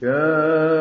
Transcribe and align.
كهيعص 0.00 0.73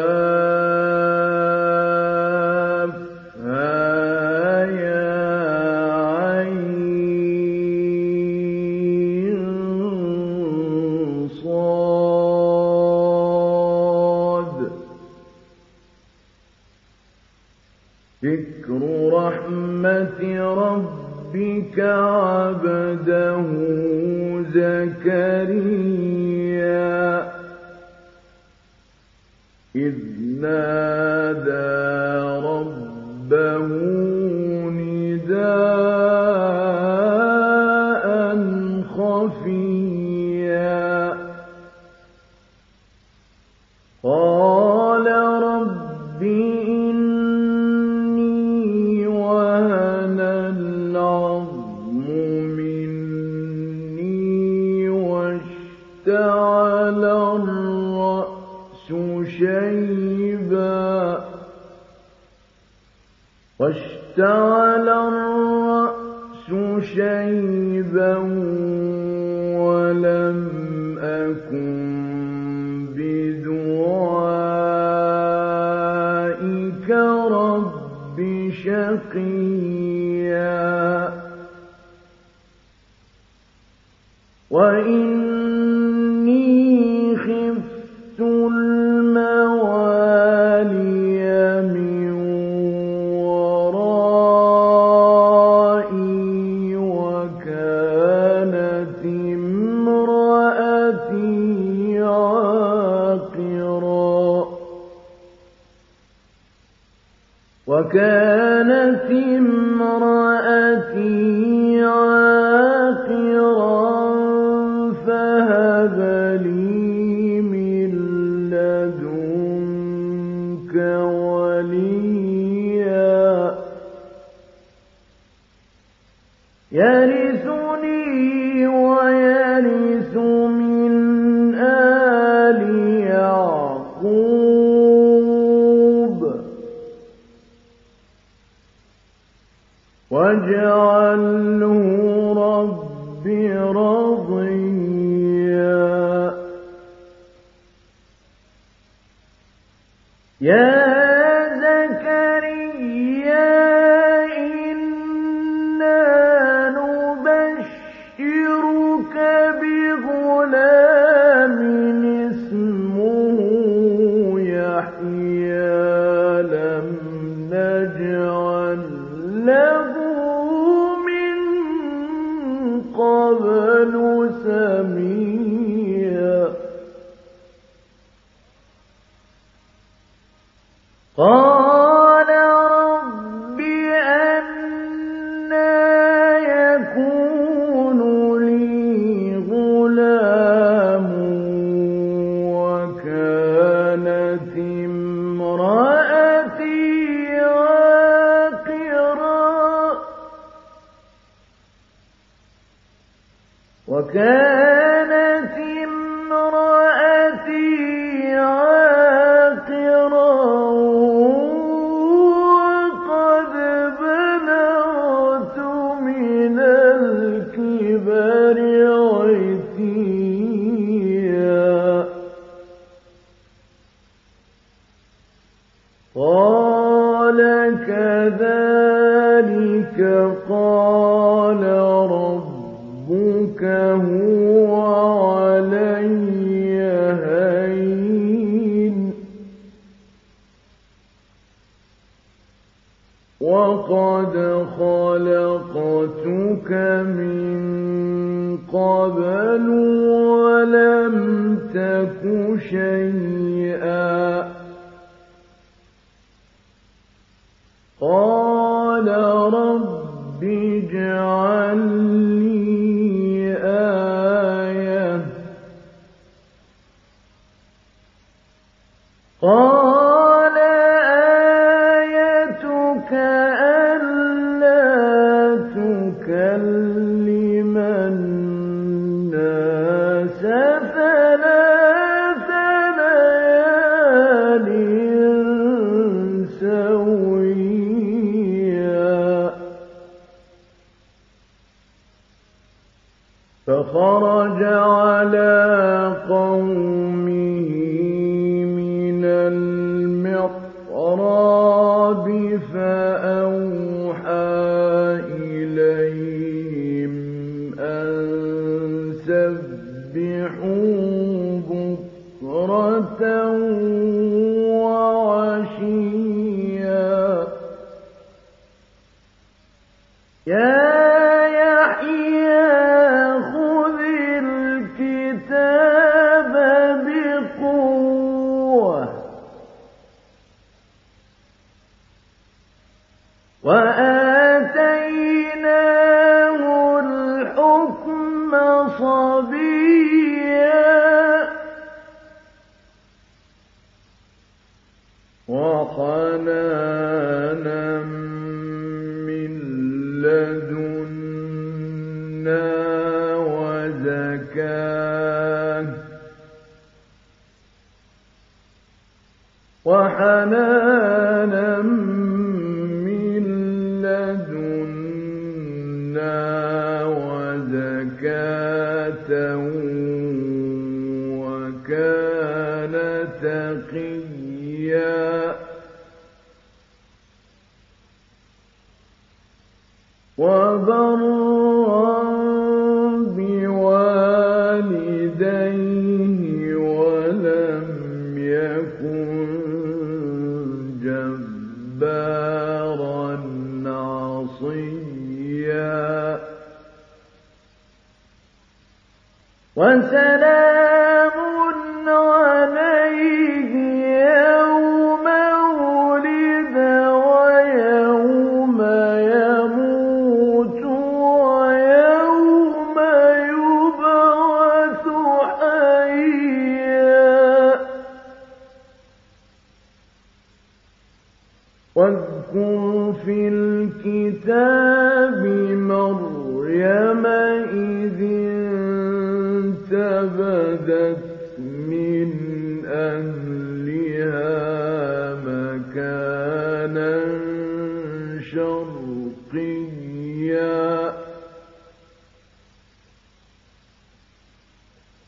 وحنانا 360.25 360.74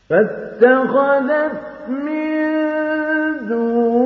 فاتخذت 0.09 1.51
من 1.87 3.47
دونهم 3.49 3.96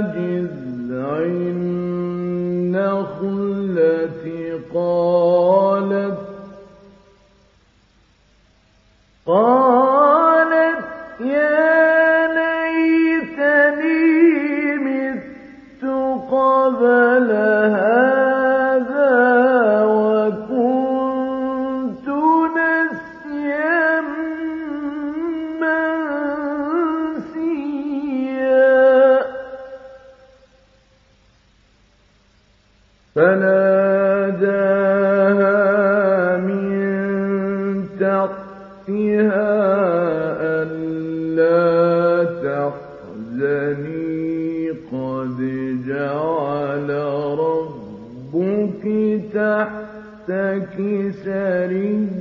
جذع 0.00 1.22
قالت 4.74 6.18
في 50.76 51.12
ساريه 51.24 52.11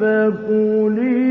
فكلي 0.00 1.25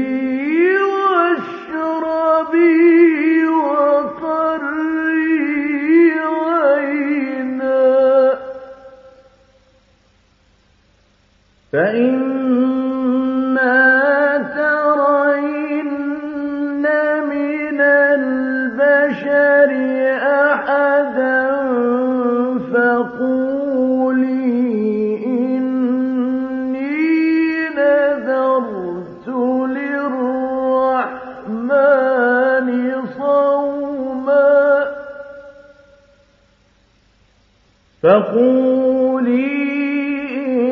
فقولي 38.06 39.66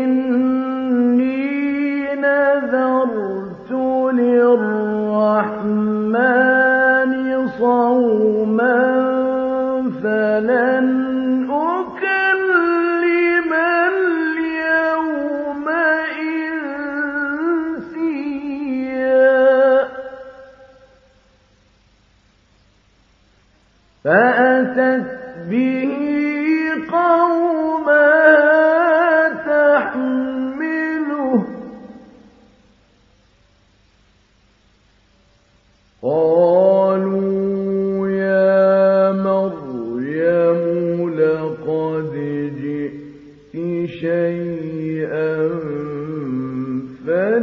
إني 0.03 1.35
نذرت 2.15 3.71
للرحمن 4.13 5.53
صوما 7.59 8.81
فلن 10.03 11.02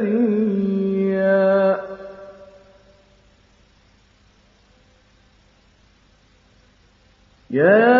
ثريا 0.00 1.80
يا 7.50 7.99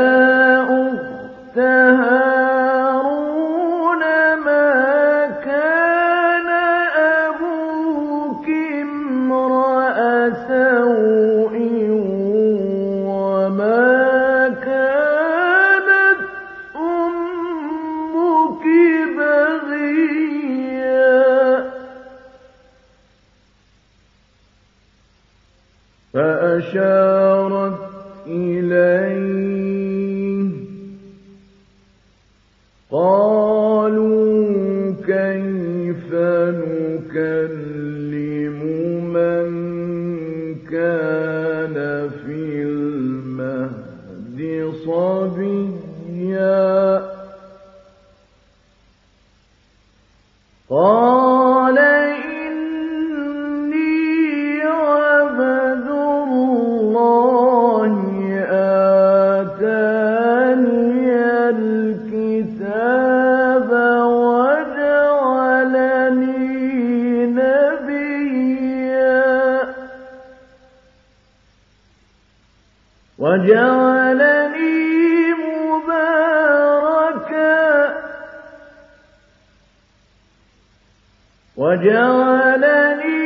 وجعلني 81.61 83.20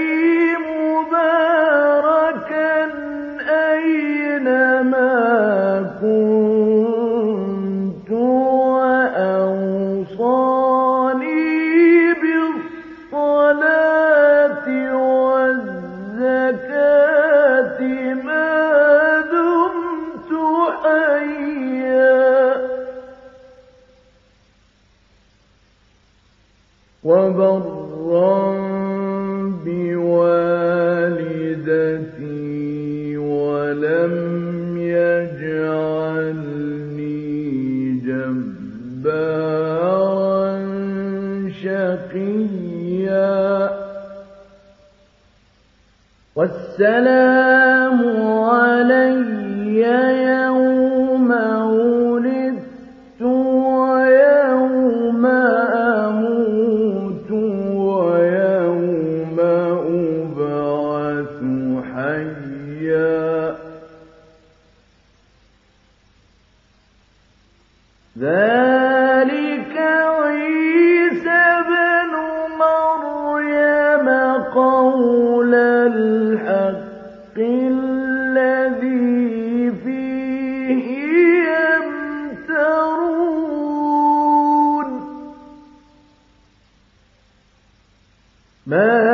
ما 88.67 89.14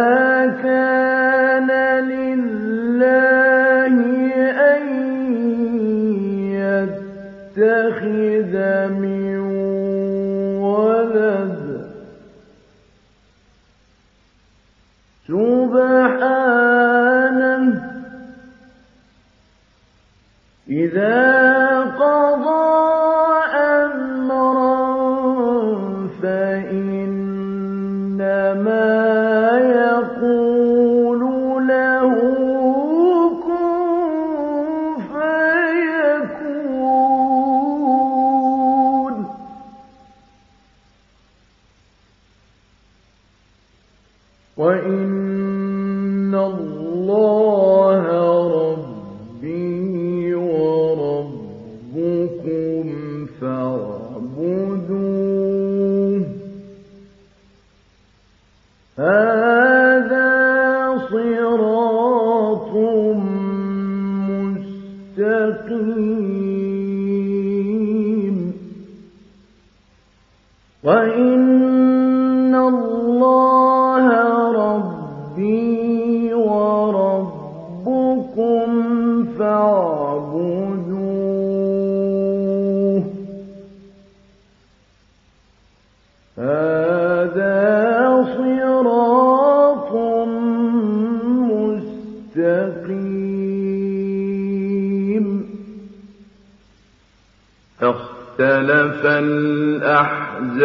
فالأحزاب 99.02 100.60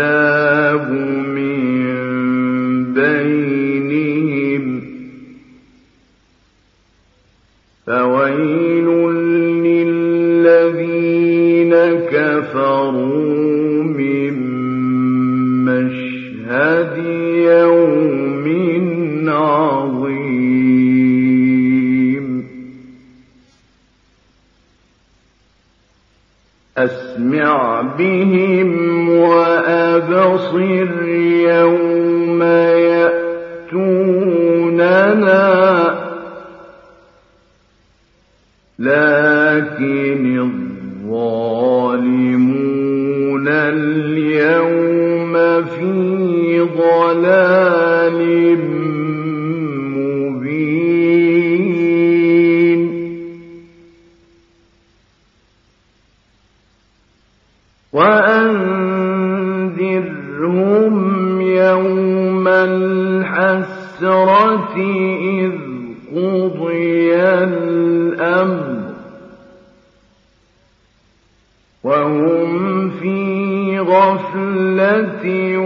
وهم 71.85 72.89
في 72.89 73.79
غفلة 73.79 75.57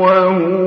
وهم 0.00 0.61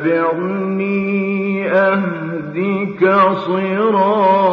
اتبعني 0.00 1.70
أهدك 1.72 3.00
صراط 3.46 4.49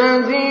تزد 0.00 0.49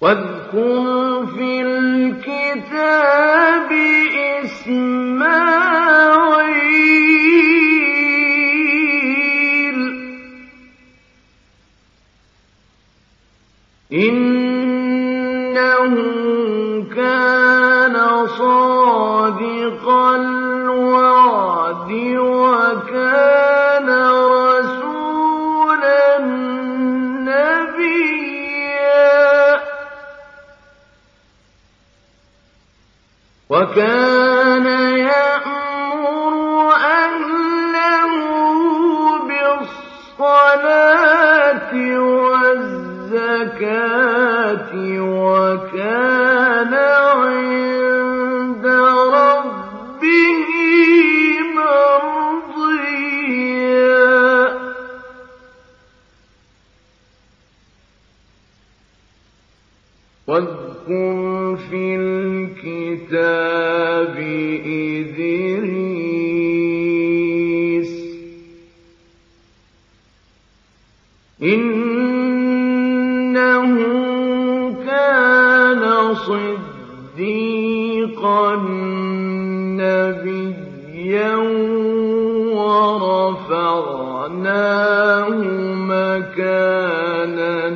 واذكر 0.00 1.26
في 1.26 1.60
الكتاب 1.60 2.88
إسماعيل 4.44 5.07
وكان 33.58 34.66
يأمر 34.98 36.72
أهله 36.74 38.12
بالصلاة 40.18 41.72
والزكاة 42.38 43.50
وكان 45.00 46.74
عند 47.18 48.66
ربه 49.14 50.40
مرضيا. 51.58 52.88
واذكر 60.26 61.56
في 61.70 61.96
الكتاب 61.96 63.47
ورفعناه 84.38 85.28
مكانا 85.90 87.67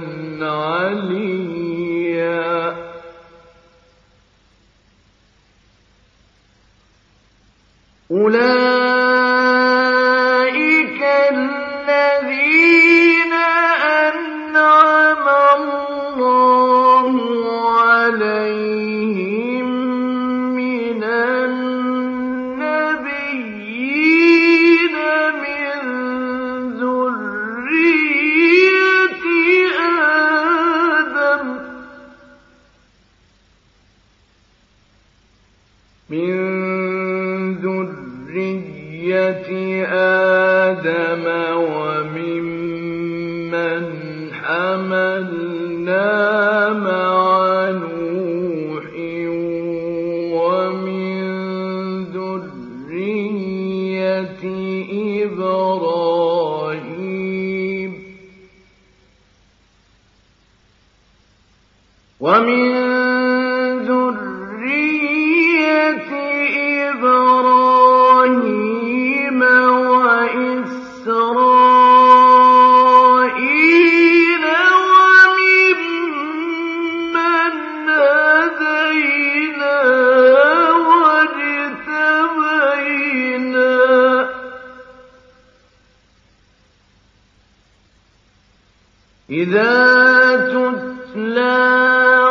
إذا 89.33 90.37
تتلى 90.37 91.69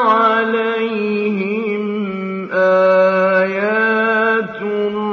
عليهم 0.06 1.84
آيات 2.52 3.72
الرحمن 4.62 5.12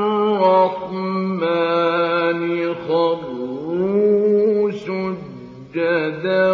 سجدا 5.73 6.53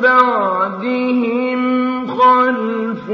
بعدهم 0.00 1.60
خلف 2.06 3.10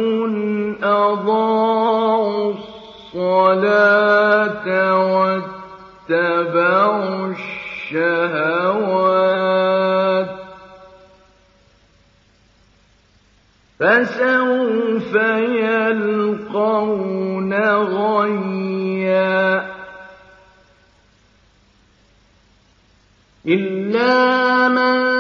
الشهوات. 7.93 10.31
فسوف 13.81 15.15
يلقون 15.15 17.55
غيا. 17.79 19.73
إلا 23.47 24.69
من 24.69 25.12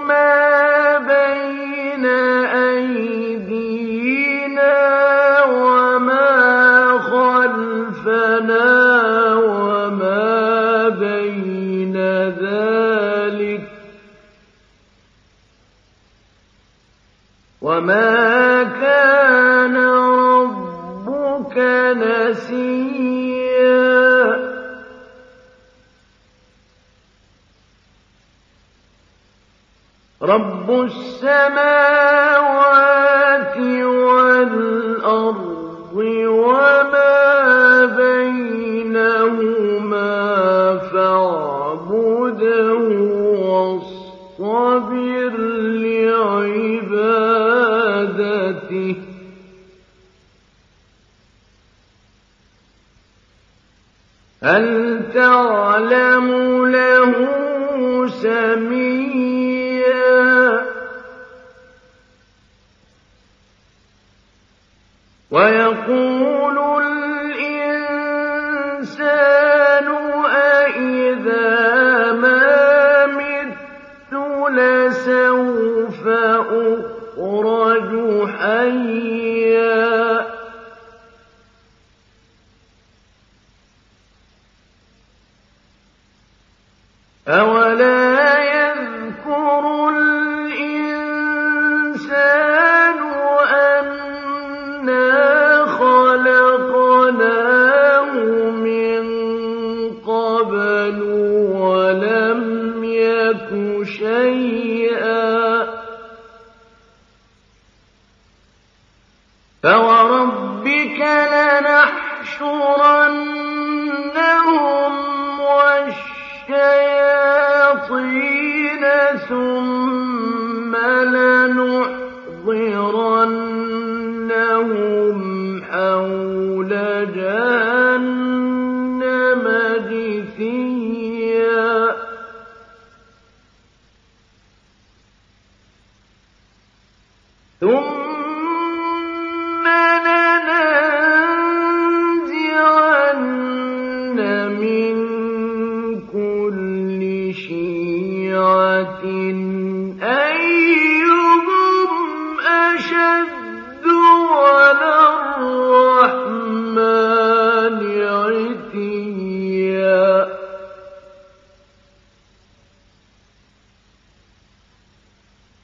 مَا 0.04 0.98
بَيْنَ 0.98 2.06
أَيْدِينَا 2.76 3.94
وَمَا 5.44 6.28
خَلْفَنَا 6.98 8.64
وَمَا 9.34 10.88
بَيْنَ 10.88 11.96
ذَٰلِكَ 12.28 13.60
ۚ 13.60 13.72
وَمَا 17.62 18.35
رَّبُّ 30.66 30.84
السَّمَاوَاتِ 30.84 31.56
وَالْأَرْضِ 34.06 35.36
وَمَا 36.26 37.84
بَيْنَهُمَا 37.96 39.06
فَاعْبُدْهُ 40.92 42.80
لِعِبَادَتِهِ 46.26 46.96
ۚ. 48.94 48.96
هَلْ 54.42 54.66
تَعْلَمُ 55.14 56.28
لَهُ 56.66 57.12
سَمِيًّا 58.08 59.15
وَيَقُولُ 65.36 66.58
الْإِنسَانُ 66.82 67.88
أَإِذَا 70.32 71.52
مَا 72.12 73.06
مِتُّ 73.06 74.12
لَسَوْفَ 74.50 76.02
أُخْرَجُ 76.56 77.90
حَيًّا 78.38 79.15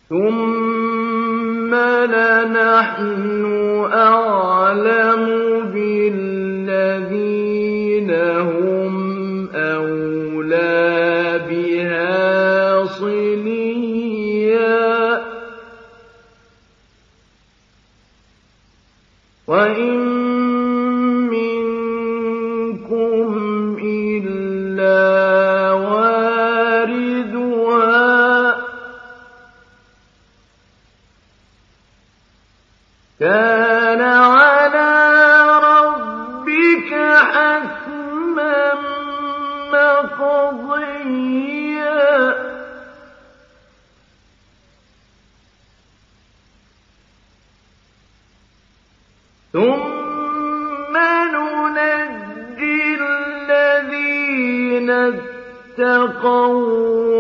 ثُمَّ 0.09 1.75
لَنَحْنُ 2.15 3.45
أَعْلَمُ 3.93 5.32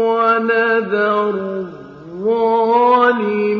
وَّنَذَرُ 0.08 1.34
الظَّالِمِينَ 2.24 3.51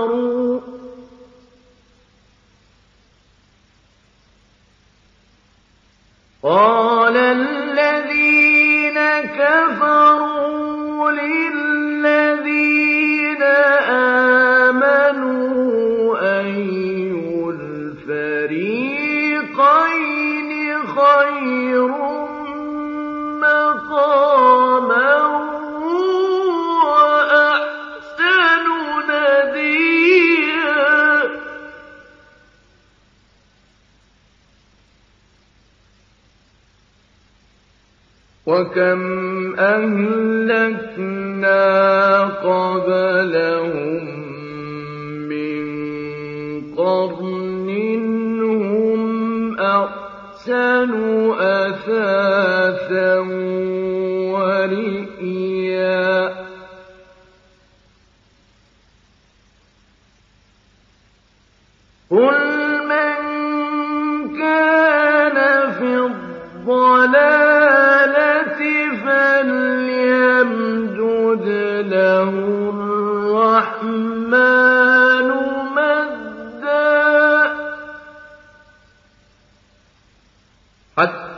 كفروا 0.00 0.60
قال 6.42 6.89
وكم 38.60 39.02
أهلكنا 39.58 41.10
قبلهم 42.24 44.04
من 45.28 45.60
قرن 46.76 47.70
هم 48.40 49.58
أحسن 49.58 50.92
أثاثا 51.40 53.18
ورئيا 54.32 55.59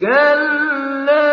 كلا. 0.00 1.30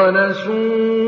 ونسوه 0.00 0.99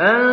أن 0.00 0.27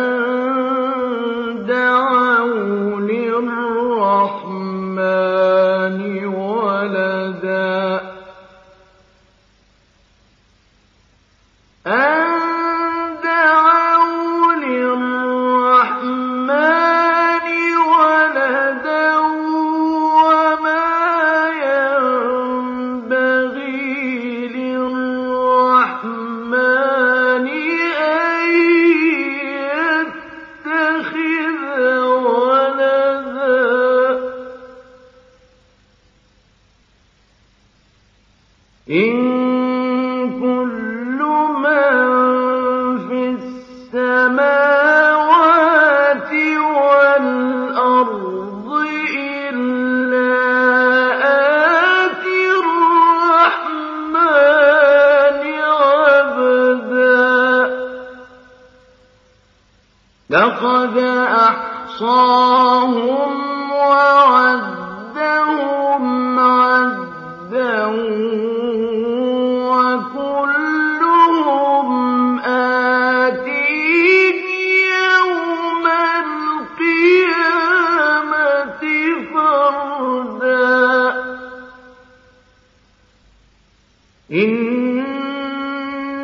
إن 84.32 84.98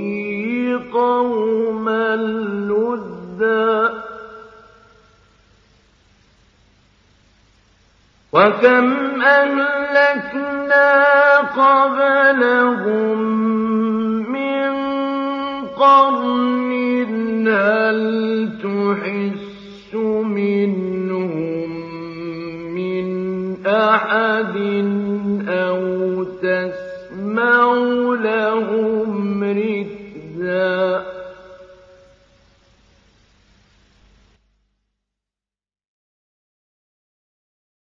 وكم 8.34 9.22
أهلكنا 9.22 10.94
قبلهم 11.38 13.18
من 14.32 14.72
قرن 15.66 16.74
هل 17.48 18.50
تحس 18.64 19.96
من 20.24 20.93
أحد 23.68 24.58
أو 25.48 26.24
تسمع 26.24 27.74
لهم 28.24 29.44
ركزا 29.44 31.13